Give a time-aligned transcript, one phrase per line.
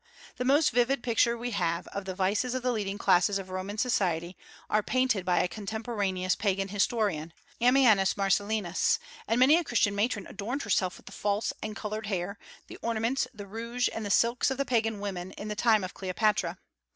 [0.37, 3.77] The most vivid picture we have of the vices of the leading classes of Roman
[3.77, 4.35] society
[4.67, 10.63] are painted by a contemporaneous Pagan historian, Ammianus Marcellinus, and many a Christian matron adorned
[10.63, 14.57] herself with the false and colored hair, the ornaments, the rouge, and the silks of
[14.57, 16.57] the Pagan women of the time of Cleopatra.